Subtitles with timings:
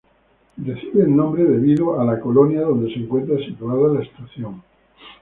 [0.57, 4.63] Recibe el nombre debido a la colonia donde se encuentra situada la estación.